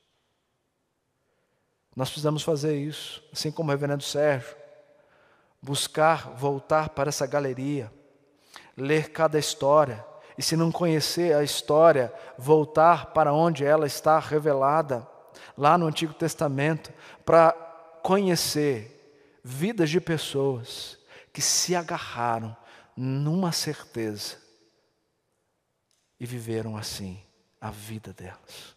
[1.94, 4.54] Nós precisamos fazer isso, assim como o reverendo Sérgio,
[5.62, 7.90] buscar voltar para essa galeria,
[8.76, 10.04] ler cada história,
[10.36, 15.08] e se não conhecer a história, voltar para onde ela está revelada,
[15.56, 16.92] lá no Antigo Testamento,
[17.24, 17.52] para
[18.02, 20.95] conhecer vidas de pessoas
[21.36, 22.56] que se agarraram
[22.96, 24.38] numa certeza
[26.18, 27.22] e viveram assim
[27.60, 28.74] a vida delas.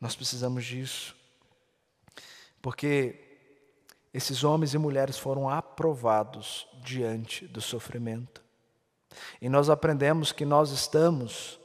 [0.00, 1.14] Nós precisamos disso,
[2.60, 3.38] porque
[4.12, 8.42] esses homens e mulheres foram aprovados diante do sofrimento.
[9.40, 11.56] E nós aprendemos que nós estamos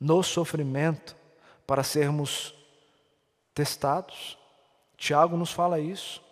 [0.00, 1.16] no sofrimento
[1.64, 2.52] para sermos
[3.54, 4.36] testados.
[4.96, 6.26] Tiago nos fala isso.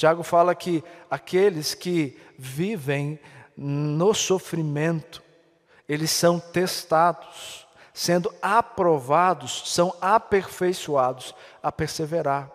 [0.00, 3.20] Tiago fala que aqueles que vivem
[3.54, 5.22] no sofrimento,
[5.86, 12.50] eles são testados, sendo aprovados, são aperfeiçoados a perseverar.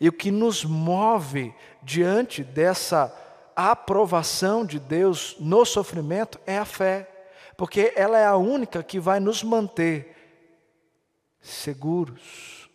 [0.00, 3.16] E o que nos move diante dessa
[3.54, 7.08] aprovação de Deus no sofrimento é a fé,
[7.56, 10.16] porque ela é a única que vai nos manter
[11.40, 12.68] seguros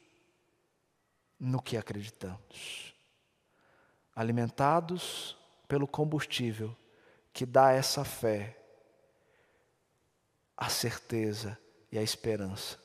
[1.38, 2.87] no que acreditamos,
[4.18, 6.76] alimentados pelo combustível
[7.32, 8.58] que dá essa fé
[10.58, 11.56] a certeza
[11.92, 12.80] e a esperança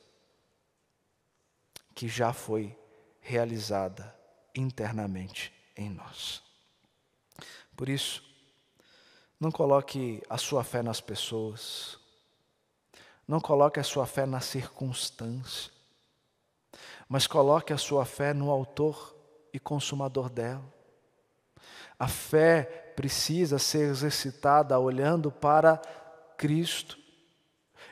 [1.95, 2.77] que já foi
[3.19, 4.15] realizada
[4.53, 6.43] internamente em nós.
[7.75, 8.23] Por isso,
[9.39, 11.97] não coloque a sua fé nas pessoas,
[13.27, 15.71] não coloque a sua fé na circunstância,
[17.09, 19.15] mas coloque a sua fé no Autor
[19.51, 20.72] e Consumador dela.
[22.03, 22.63] A fé
[22.97, 25.77] precisa ser exercitada olhando para
[26.35, 26.99] Cristo,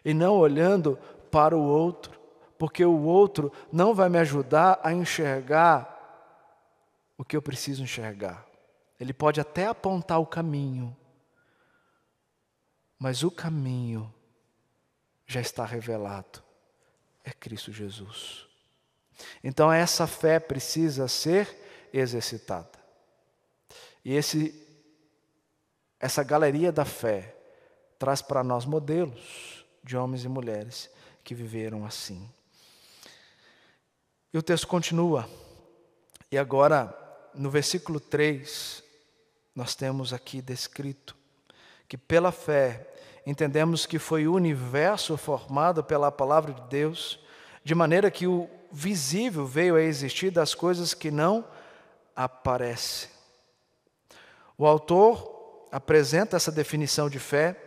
[0.03, 0.99] e não olhando
[1.31, 2.19] para o outro,
[2.59, 5.87] porque o outro não vai me ajudar a enxergar
[7.17, 8.45] o que eu preciso enxergar.
[8.99, 10.93] Ele pode até apontar o caminho,
[12.99, 14.13] mas o caminho
[15.25, 16.43] já está revelado.
[17.23, 18.45] É Cristo Jesus.
[19.41, 22.80] Então essa fé precisa ser exercitada.
[24.03, 24.61] E esse
[25.99, 27.35] essa galeria da fé
[27.99, 30.89] traz para nós modelos de homens e mulheres
[31.23, 32.27] que viveram assim.
[34.33, 35.29] E o texto continua.
[36.31, 36.91] E agora,
[37.35, 38.83] no versículo 3,
[39.55, 41.15] nós temos aqui descrito
[41.87, 42.87] que pela fé
[43.25, 47.19] entendemos que foi o universo formado pela palavra de Deus,
[47.63, 51.45] de maneira que o visível veio a existir das coisas que não
[52.15, 53.20] aparecem.
[54.61, 57.59] O autor apresenta essa definição de fé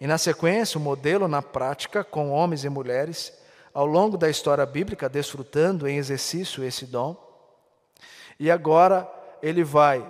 [0.00, 3.32] e, na sequência, o modelo na prática com homens e mulheres
[3.72, 7.16] ao longo da história bíblica, desfrutando em exercício esse dom.
[8.36, 9.08] E agora
[9.40, 10.04] ele vai,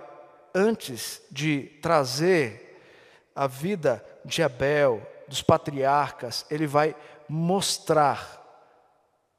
[0.54, 2.80] antes de trazer
[3.36, 6.96] a vida de Abel, dos patriarcas, ele vai
[7.28, 8.42] mostrar,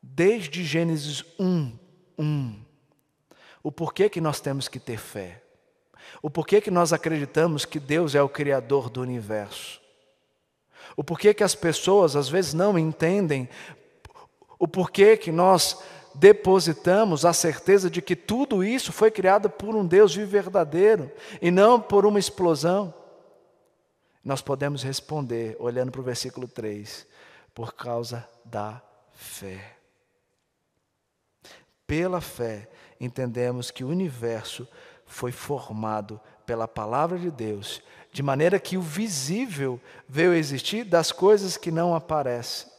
[0.03, 1.79] desde Gênesis 1,
[2.19, 2.65] 1,
[3.63, 5.41] o porquê que nós temos que ter fé,
[6.21, 9.79] o porquê que nós acreditamos que Deus é o Criador do universo,
[10.95, 13.47] o porquê que as pessoas às vezes não entendem
[14.59, 15.81] o porquê que nós
[16.13, 21.49] depositamos a certeza de que tudo isso foi criado por um Deus vivo verdadeiro e
[21.49, 22.93] não por uma explosão.
[24.23, 27.07] Nós podemos responder, olhando para o versículo 3,
[27.55, 28.81] por causa da
[29.13, 29.77] fé.
[31.87, 32.69] Pela fé,
[32.99, 34.67] entendemos que o universo
[35.11, 41.57] foi formado pela palavra de Deus, de maneira que o visível veio existir das coisas
[41.57, 42.71] que não aparecem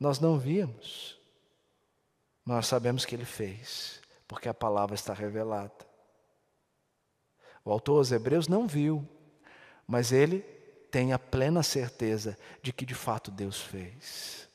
[0.00, 1.18] nós não víamos.
[2.44, 5.86] Nós sabemos que ele fez, porque a palavra está revelada.
[7.62, 9.06] O autor aos Hebreus não viu,
[9.86, 10.40] mas ele
[10.90, 14.48] tem a plena certeza de que de fato Deus fez.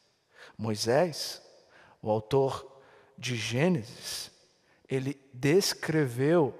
[0.57, 1.41] Moisés,
[2.01, 2.81] o autor
[3.15, 4.31] de Gênesis,
[4.89, 6.53] ele descreveu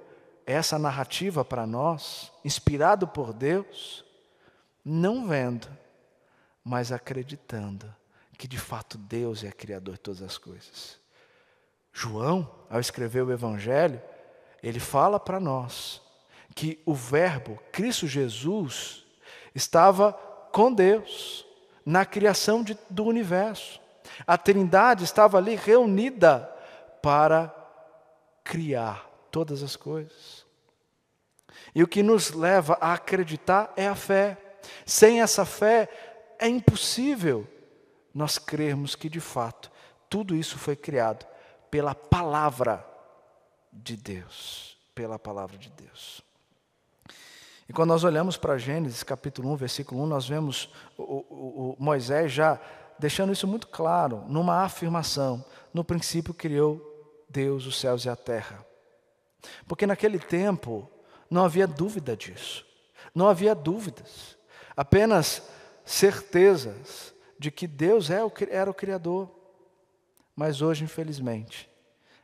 [0.46, 4.06] essa narrativa para nós, inspirado por Deus,
[4.84, 5.68] não vendo,
[6.64, 7.94] mas acreditando
[8.38, 11.00] que de fato Deus é criador de todas as coisas.
[11.92, 14.02] João, ao escrever o Evangelho,
[14.62, 16.02] ele fala para nós
[16.54, 19.06] que o Verbo, Cristo Jesus,
[19.54, 20.14] estava
[20.52, 21.46] com Deus
[21.86, 23.80] na criação de, do universo.
[24.26, 26.50] A Trindade estava ali reunida
[27.02, 27.48] para
[28.46, 30.46] criar todas as coisas.
[31.74, 34.38] E o que nos leva a acreditar é a fé.
[34.86, 35.90] Sem essa fé
[36.40, 37.46] é impossível
[38.14, 39.70] nós crermos que de fato
[40.10, 41.26] tudo isso foi criado
[41.70, 42.86] pela palavra
[43.74, 46.22] de Deus, pela palavra de Deus.
[47.68, 51.84] E quando nós olhamos para Gênesis capítulo 1, versículo 1, nós vemos o, o, o
[51.84, 52.60] Moisés já
[53.00, 56.95] deixando isso muito claro, numa afirmação: no princípio criou
[57.30, 58.66] Deus os céus e a terra.
[59.68, 60.90] Porque naquele tempo
[61.30, 62.66] não havia dúvida disso,
[63.14, 64.38] não havia dúvidas,
[64.76, 65.44] apenas
[65.84, 69.30] certezas de que Deus é era o Criador.
[70.36, 71.70] Mas hoje, infelizmente,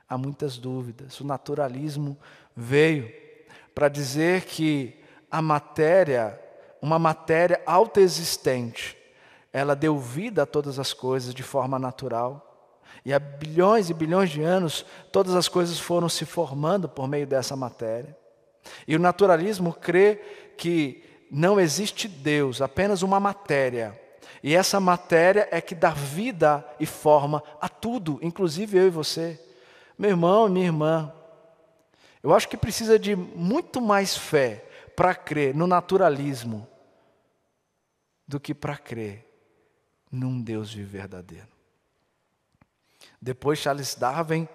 [0.07, 1.19] há muitas dúvidas.
[1.21, 2.17] O naturalismo
[2.55, 3.11] veio
[3.73, 6.39] para dizer que a matéria,
[6.81, 8.97] uma matéria autoexistente,
[9.53, 12.50] ela deu vida a todas as coisas de forma natural.
[13.03, 17.25] E há bilhões e bilhões de anos, todas as coisas foram se formando por meio
[17.25, 18.15] dessa matéria.
[18.87, 20.21] E o naturalismo crê
[20.57, 23.99] que não existe Deus, apenas uma matéria
[24.43, 29.39] e essa matéria é que dá vida e forma a tudo, inclusive eu e você.
[29.97, 31.13] Meu irmão e minha irmã,
[32.23, 36.67] eu acho que precisa de muito mais fé para crer no naturalismo
[38.27, 39.27] do que para crer
[40.11, 41.47] num Deus verdadeiro.
[43.21, 44.47] Depois Charles Darwin,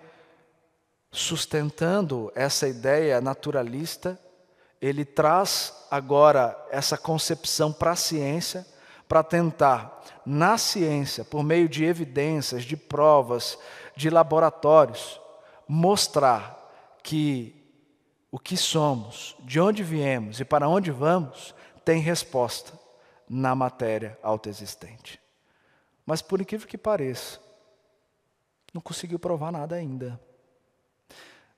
[1.12, 4.20] sustentando essa ideia naturalista,
[4.81, 8.66] ele traz agora essa concepção para a ciência
[9.09, 13.59] para tentar, na ciência, por meio de evidências, de provas,
[13.94, 15.20] de laboratórios,
[15.68, 16.55] mostrar
[17.02, 17.55] que
[18.31, 22.72] o que somos, de onde viemos e para onde vamos, tem resposta
[23.29, 25.20] na matéria autoexistente.
[26.05, 27.40] Mas por incrível que pareça,
[28.76, 30.20] não conseguiu provar nada ainda.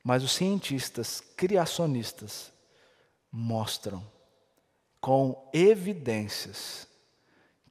[0.05, 2.53] Mas os cientistas criacionistas
[3.31, 4.07] mostram
[5.01, 6.87] com evidências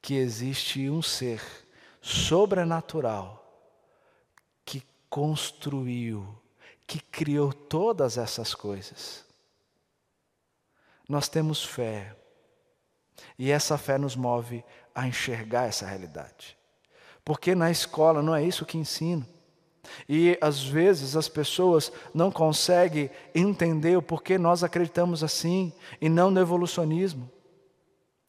[0.02, 1.42] que existe um ser
[2.00, 3.44] sobrenatural
[4.64, 6.38] que construiu,
[6.86, 9.24] que criou todas essas coisas.
[11.08, 12.14] Nós temos fé,
[13.38, 14.62] e essa fé nos move
[14.94, 16.56] a enxergar essa realidade.
[17.24, 19.26] Porque na escola não é isso que ensino.
[20.08, 26.30] E às vezes as pessoas não conseguem entender o porquê nós acreditamos assim e não
[26.30, 27.30] no evolucionismo.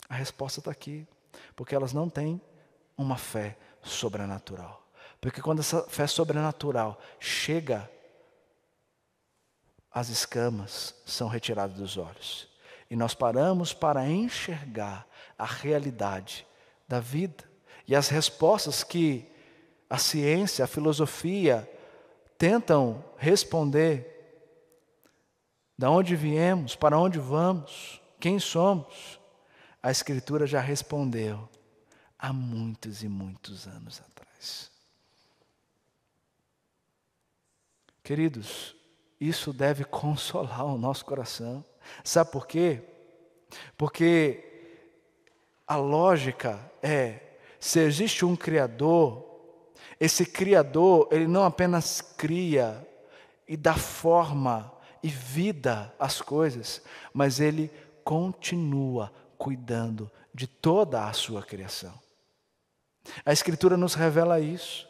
[0.08, 1.08] A resposta está aqui
[1.56, 2.42] porque elas não têm
[2.98, 4.86] uma fé sobrenatural.
[5.22, 7.90] Porque quando essa fé sobrenatural chega,
[9.92, 12.48] as escamas são retiradas dos olhos.
[12.90, 15.08] e nós paramos para enxergar
[15.38, 16.46] a realidade
[16.88, 17.44] da vida
[17.88, 19.32] e as respostas que
[19.90, 21.70] a ciência, a filosofia
[22.38, 24.18] tentam responder.
[25.78, 29.20] Da onde viemos, para onde vamos, quem somos?
[29.82, 31.50] A Escritura já respondeu
[32.18, 34.70] há muitos e muitos anos atrás.
[38.04, 38.76] Queridos,
[39.20, 41.64] isso deve consolar o nosso coração.
[42.04, 42.84] Sabe por quê?
[43.78, 44.44] Porque
[45.66, 49.29] a lógica é: se existe um Criador,
[50.00, 52.88] esse Criador, ele não apenas cria
[53.48, 54.72] e dá forma
[55.04, 56.82] e vida às coisas,
[57.14, 57.72] mas ele
[58.04, 61.94] continua cuidando de toda a sua criação.
[63.26, 64.88] A Escritura nos revela isso,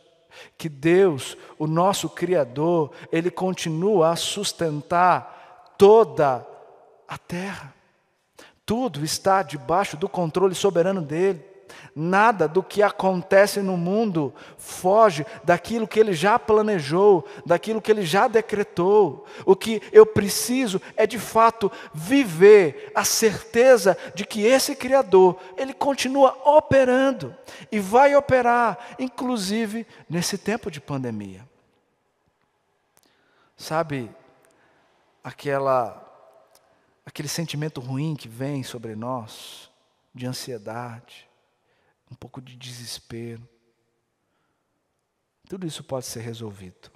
[0.58, 6.46] que Deus, o nosso Criador, Ele continua a sustentar toda
[7.08, 7.74] a terra.
[8.66, 11.44] Tudo está debaixo do controle soberano dele.
[11.96, 18.06] Nada do que acontece no mundo foge daquilo que ele já planejou, daquilo que ele
[18.06, 19.26] já decretou.
[19.46, 25.74] O que eu preciso é de fato viver a certeza de que esse Criador, ele
[25.74, 27.36] continua operando
[27.72, 31.48] e vai operar, inclusive nesse tempo de pandemia.
[33.58, 34.10] Sabe
[35.24, 36.06] aquela
[37.06, 39.70] aquele sentimento ruim que vem sobre nós,
[40.14, 41.29] de ansiedade,
[42.12, 43.48] um pouco de desespero.
[45.48, 46.92] Tudo isso pode ser resolvido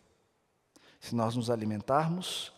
[1.00, 2.54] se nós nos alimentarmos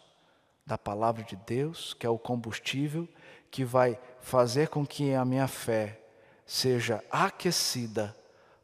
[0.66, 3.10] da palavra de Deus, que é o combustível
[3.50, 6.00] que vai fazer com que a minha fé
[6.46, 8.16] seja aquecida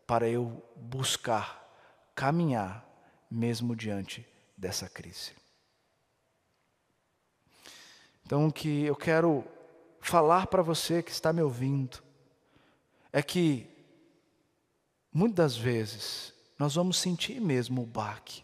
[0.05, 1.67] para eu buscar
[2.13, 2.85] caminhar
[3.29, 5.31] mesmo diante dessa crise.
[8.25, 9.43] Então, o que eu quero
[9.99, 12.03] falar para você que está me ouvindo
[13.11, 13.67] é que
[15.11, 18.43] muitas vezes nós vamos sentir mesmo o baque,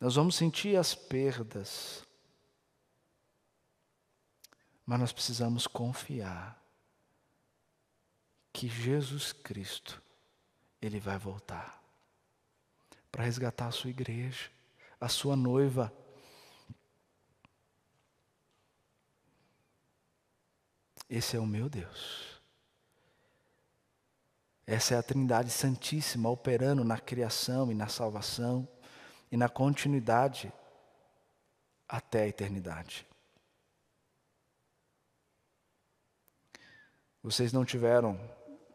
[0.00, 2.04] nós vamos sentir as perdas,
[4.84, 6.58] mas nós precisamos confiar
[8.52, 10.02] que Jesus Cristo,
[10.80, 11.80] Ele vai voltar
[13.10, 14.50] para resgatar a sua igreja,
[15.00, 15.92] a sua noiva.
[21.08, 22.37] Esse é o meu Deus.
[24.70, 28.68] Essa é a Trindade Santíssima operando na criação e na salvação
[29.32, 30.52] e na continuidade
[31.88, 33.06] até a eternidade.
[37.22, 38.20] Vocês não tiveram,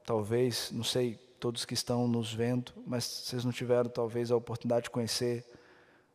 [0.04, 4.86] talvez, não sei, todos que estão nos vendo, mas vocês não tiveram talvez a oportunidade
[4.86, 5.48] de conhecer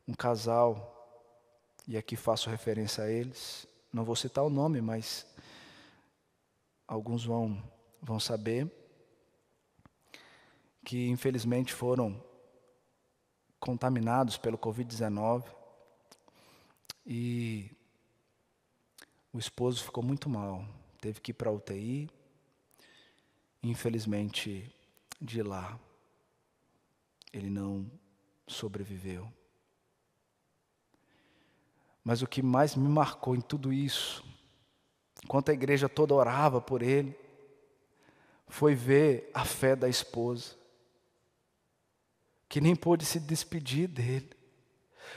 [0.09, 0.93] um casal,
[1.87, 3.65] e aqui faço referência a eles.
[3.93, 5.25] Não vou citar o nome, mas
[6.85, 7.63] alguns vão,
[8.03, 8.78] vão saber
[10.85, 12.23] que infelizmente foram
[13.61, 15.45] contaminados pelo Covid-19
[17.07, 17.71] e
[19.33, 20.65] o esposo ficou muito mal,
[21.01, 22.09] teve que ir para a UTI,
[23.63, 24.75] infelizmente
[25.21, 25.79] de lá
[27.33, 27.91] ele não
[28.47, 29.31] sobreviveu.
[32.03, 34.25] Mas o que mais me marcou em tudo isso,
[35.23, 37.15] enquanto a igreja toda orava por ele,
[38.47, 40.58] foi ver a fé da esposa
[42.49, 44.31] que nem pôde se despedir dele,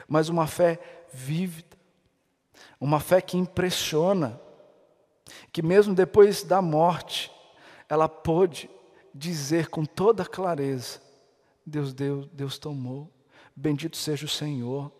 [0.07, 0.79] mas uma fé
[1.13, 1.77] vívida,
[2.79, 4.39] uma fé que impressiona,
[5.51, 7.31] que mesmo depois da morte,
[7.87, 8.69] ela pôde
[9.13, 11.01] dizer com toda clareza:
[11.65, 13.09] Deus deu, Deus tomou,
[13.55, 14.91] bendito seja o Senhor.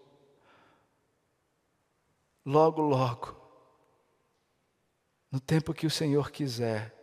[2.46, 3.36] Logo, logo,
[5.32, 6.94] no tempo que o Senhor quiser,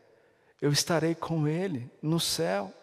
[0.60, 2.74] eu estarei com Ele no céu.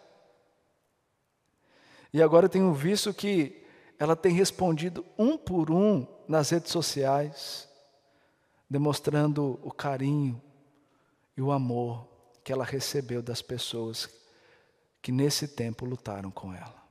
[2.16, 3.62] E agora eu tenho visto que
[3.98, 7.68] ela tem respondido um por um nas redes sociais,
[8.70, 10.42] demonstrando o carinho
[11.36, 12.08] e o amor
[12.42, 14.08] que ela recebeu das pessoas
[15.02, 16.82] que nesse tempo lutaram com ela.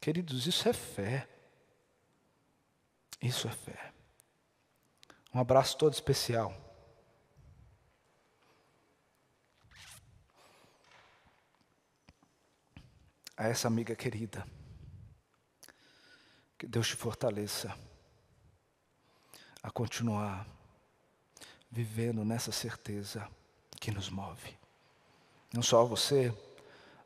[0.00, 1.28] Queridos, isso é fé.
[3.20, 3.92] Isso é fé.
[5.34, 6.54] Um abraço todo especial.
[13.36, 14.46] A essa amiga querida.
[16.58, 17.72] Que Deus te fortaleça
[19.62, 20.44] a continuar
[21.70, 23.28] vivendo nessa certeza
[23.80, 24.56] que nos move.
[25.52, 26.34] Não só a você,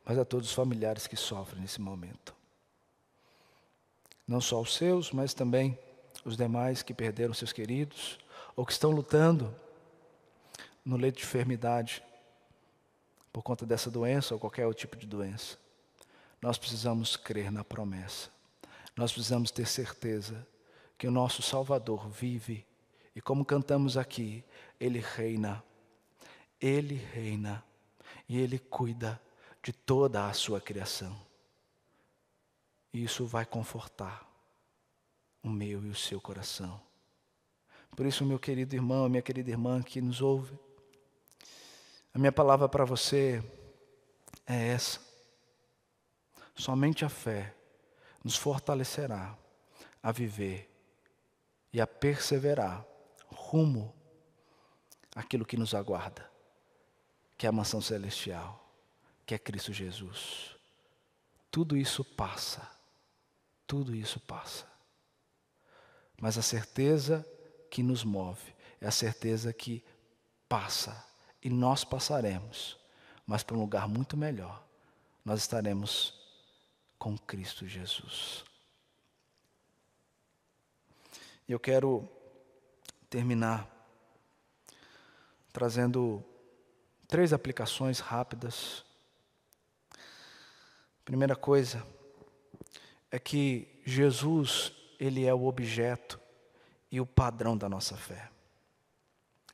[0.04, 2.34] mas a todos os familiares que sofrem nesse momento.
[4.26, 5.78] Não só os seus, mas também
[6.24, 8.18] os demais que perderam seus queridos
[8.56, 9.54] ou que estão lutando
[10.84, 12.02] no leito de enfermidade,
[13.32, 15.58] por conta dessa doença ou qualquer outro tipo de doença,
[16.40, 18.30] nós precisamos crer na promessa.
[18.96, 20.46] Nós precisamos ter certeza
[20.98, 22.66] que o nosso Salvador vive
[23.14, 24.44] e, como cantamos aqui,
[24.78, 25.62] Ele reina.
[26.60, 27.64] Ele reina
[28.28, 29.20] e Ele cuida
[29.62, 31.18] de toda a sua criação.
[32.92, 34.28] E isso vai confortar
[35.42, 36.80] o meu e o seu coração.
[37.96, 40.58] Por isso, meu querido irmão, minha querida irmã que nos ouve,
[42.14, 43.42] a minha palavra para você
[44.46, 45.00] é essa.
[46.54, 47.54] Somente a fé
[48.22, 49.36] nos fortalecerá
[50.02, 50.70] a viver
[51.72, 52.84] e a perseverar
[53.30, 53.94] rumo
[55.14, 56.30] àquilo que nos aguarda,
[57.36, 58.72] que é a mansão celestial,
[59.26, 60.56] que é Cristo Jesus.
[61.50, 62.68] Tudo isso passa,
[63.66, 64.66] tudo isso passa.
[66.20, 67.26] Mas a certeza
[67.70, 69.84] que nos move é a certeza que
[70.48, 71.04] passa
[71.42, 72.78] e nós passaremos,
[73.26, 74.64] mas para um lugar muito melhor.
[75.24, 76.21] Nós estaremos
[77.02, 78.44] com Cristo Jesus.
[81.48, 82.08] Eu quero
[83.10, 83.68] terminar
[85.52, 86.22] trazendo
[87.08, 88.84] três aplicações rápidas.
[91.04, 91.84] Primeira coisa
[93.10, 96.20] é que Jesus, ele é o objeto
[96.88, 98.30] e o padrão da nossa fé.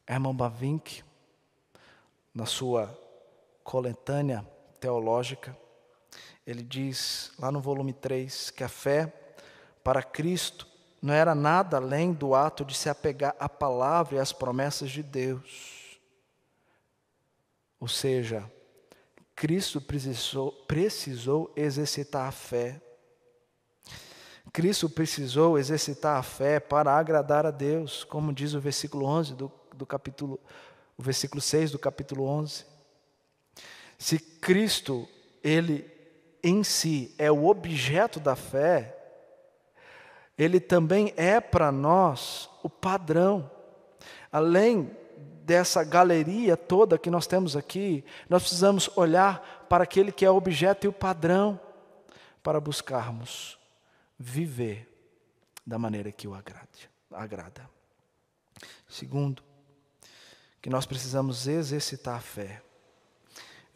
[0.06, 1.02] Herman Bavinck
[2.34, 2.94] na sua
[3.64, 4.46] coletânea
[4.78, 5.56] teológica,
[6.48, 9.12] ele diz lá no volume 3 que a fé
[9.84, 10.66] para Cristo
[11.02, 15.02] não era nada além do ato de se apegar à palavra e às promessas de
[15.02, 16.00] Deus.
[17.78, 18.50] Ou seja,
[19.36, 22.80] Cristo precisou, precisou exercitar a fé.
[24.50, 29.52] Cristo precisou exercitar a fé para agradar a Deus, como diz o versículo 11 do,
[29.74, 30.40] do capítulo
[30.96, 32.64] o versículo 6 do capítulo 11.
[33.98, 35.06] Se Cristo,
[35.44, 35.97] ele
[36.42, 38.96] em si é o objeto da fé,
[40.36, 43.50] ele também é para nós o padrão.
[44.30, 44.90] Além
[45.44, 50.36] dessa galeria toda que nós temos aqui, nós precisamos olhar para aquele que é o
[50.36, 51.58] objeto e o padrão
[52.42, 53.58] para buscarmos
[54.18, 54.86] viver
[55.66, 57.68] da maneira que o agrada.
[58.88, 59.42] Segundo,
[60.60, 62.62] que nós precisamos exercitar a fé.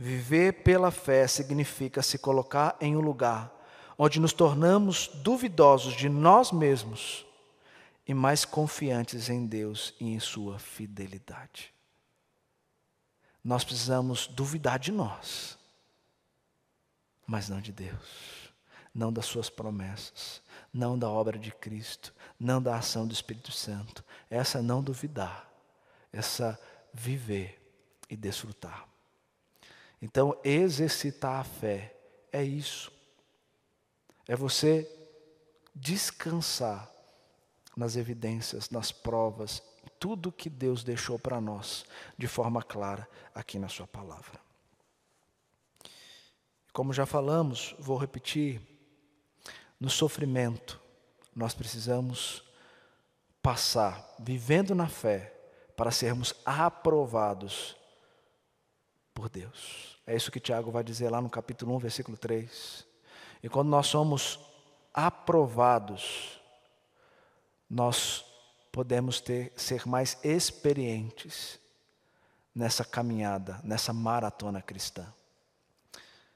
[0.03, 3.53] Viver pela fé significa se colocar em um lugar
[3.97, 7.25] onde nos tornamos duvidosos de nós mesmos
[8.05, 11.73] e mais confiantes em Deus e em Sua fidelidade.
[13.45, 15.57] Nós precisamos duvidar de nós,
[17.25, 18.51] mas não de Deus,
[18.93, 20.43] não das Suas promessas,
[20.75, 24.05] não da obra de Cristo, não da ação do Espírito Santo.
[24.29, 25.49] Essa não duvidar,
[26.13, 26.59] essa
[26.93, 27.57] viver
[28.11, 28.92] e desfrutar.
[30.03, 31.95] Então, exercitar a fé
[32.33, 32.91] é isso.
[34.27, 34.91] É você
[35.73, 36.91] descansar
[37.77, 39.63] nas evidências, nas provas,
[40.01, 41.85] tudo que Deus deixou para nós
[42.19, 44.41] de forma clara aqui na Sua palavra.
[46.73, 48.61] Como já falamos, vou repetir:
[49.79, 50.81] no sofrimento,
[51.35, 52.43] nós precisamos
[53.41, 55.33] passar, vivendo na fé,
[55.77, 57.77] para sermos aprovados
[59.15, 59.99] por Deus.
[60.07, 62.87] É isso que Tiago vai dizer lá no capítulo 1, versículo 3.
[63.43, 64.39] E quando nós somos
[64.93, 66.41] aprovados,
[67.69, 68.25] nós
[68.71, 71.59] podemos ter, ser mais experientes
[72.55, 75.07] nessa caminhada, nessa maratona cristã.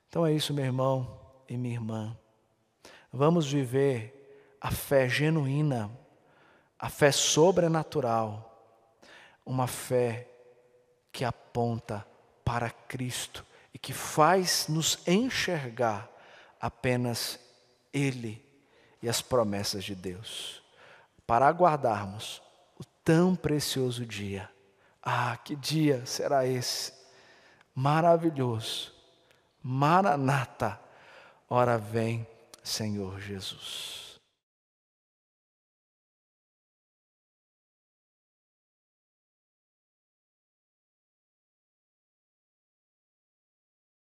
[0.08, 2.16] Então é isso, meu irmão e minha irmã.
[3.12, 5.90] Vamos viver a fé genuína,
[6.78, 8.46] a fé sobrenatural
[9.46, 10.28] uma fé
[11.12, 12.04] que aponta
[12.46, 13.44] para Cristo
[13.74, 16.08] e que faz nos enxergar
[16.60, 17.40] apenas
[17.92, 18.40] Ele
[19.02, 20.62] e as promessas de Deus,
[21.26, 22.40] para aguardarmos
[22.78, 24.48] o tão precioso dia.
[25.02, 26.92] Ah, que dia será esse?
[27.74, 28.94] Maravilhoso.
[29.60, 30.80] Maranata.
[31.50, 32.24] Ora vem,
[32.62, 34.05] Senhor Jesus.